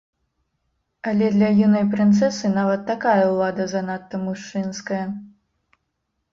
Але 1.11 1.27
для 1.35 1.49
юнай 1.65 1.85
прынцэсы 1.93 2.51
нават 2.57 2.81
такая 2.91 3.19
ўлада 3.35 3.71
занадта 3.77 4.25
мужчынская. 4.27 5.03